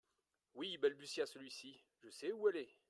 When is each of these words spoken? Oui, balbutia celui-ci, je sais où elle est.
Oui, 0.55 0.77
balbutia 0.79 1.27
celui-ci, 1.27 1.83
je 1.99 2.09
sais 2.09 2.31
où 2.31 2.49
elle 2.49 2.57
est. 2.57 2.75